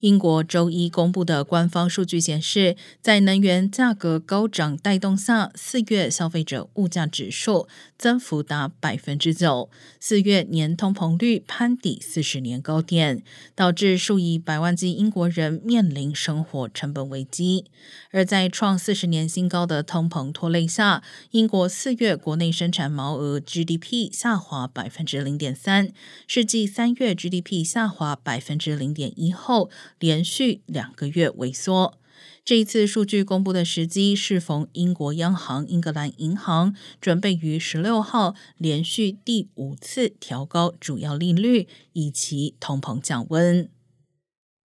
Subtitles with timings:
[0.00, 7.68] 英国周一公布的官方数据显示，在能源价格高涨带动下，四月消费者物价指数
[7.98, 9.68] 增幅达百分之九，
[10.00, 13.22] 四月年通膨率攀抵四十年高点，
[13.54, 17.66] 导致数以百万计英国人面临生活成本危机。
[18.10, 25.92] 而在创四十年新高的通膨拖累下，英国四月国内生产毛额 GDP 下滑百分之零点三，
[26.26, 29.68] 是继三月 GDP 下滑百分之零点一后。
[29.98, 31.98] 连续两个月萎缩。
[32.44, 43.68] 这一次数据公布的时机适逢英国央行英格兰银行准备于十六号连续第五次调高主要利率，以及通膨降温。